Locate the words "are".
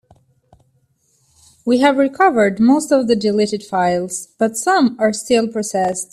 4.99-5.13